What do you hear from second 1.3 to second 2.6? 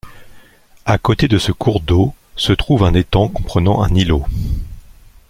ce cours d'eau, se